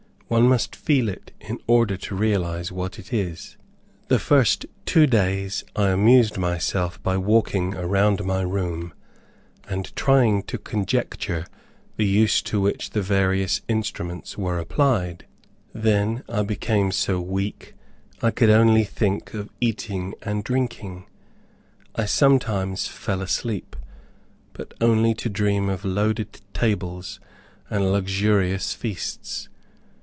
[0.31, 3.57] One must feel it in order to realize what it is.
[4.07, 8.93] The first two days I amused myself by walking round my room
[9.67, 11.45] and trying to conjecture
[11.97, 15.25] the use to which the various instruments were applied.
[15.73, 17.73] Then I became so weak
[18.21, 21.07] I could only think of eating and drinking.
[21.93, 23.75] I sometimes fell asleep,
[24.53, 27.19] but only to dream of loaded tables
[27.69, 29.49] and luxurious feasts.